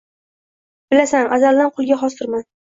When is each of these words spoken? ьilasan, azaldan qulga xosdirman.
ьilasan, 0.95 1.29
azaldan 1.37 1.71
qulga 1.77 2.01
xosdirman. 2.01 2.49